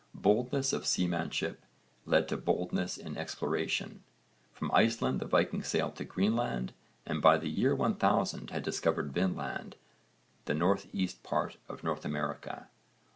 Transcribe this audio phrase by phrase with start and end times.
[0.15, 1.61] Boldness of seamanship
[2.07, 4.01] led to boldness in exploration.
[4.51, 6.73] From Iceland the Vikings sailed to Greenland,
[7.05, 9.75] and by the year 1000 had discovered Vinland,
[10.45, 11.07] the N.E.
[11.23, 12.67] part of North America.